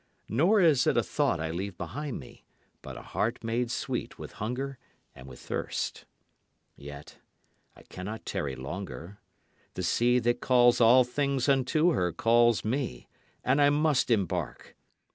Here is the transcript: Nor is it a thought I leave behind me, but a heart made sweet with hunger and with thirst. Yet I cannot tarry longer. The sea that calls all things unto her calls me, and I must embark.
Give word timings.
Nor 0.29 0.59
is 0.61 0.87
it 0.87 0.97
a 0.97 1.03
thought 1.03 1.39
I 1.39 1.51
leave 1.51 1.77
behind 1.77 2.19
me, 2.19 2.43
but 2.81 2.97
a 2.97 3.03
heart 3.03 3.43
made 3.43 3.69
sweet 3.69 4.17
with 4.17 4.31
hunger 4.31 4.79
and 5.13 5.27
with 5.27 5.37
thirst. 5.39 6.05
Yet 6.75 7.19
I 7.75 7.83
cannot 7.83 8.25
tarry 8.25 8.55
longer. 8.55 9.19
The 9.75 9.83
sea 9.83 10.17
that 10.17 10.41
calls 10.41 10.81
all 10.81 11.03
things 11.03 11.47
unto 11.47 11.91
her 11.91 12.11
calls 12.11 12.65
me, 12.65 13.09
and 13.43 13.61
I 13.61 13.69
must 13.69 14.09
embark. 14.09 14.75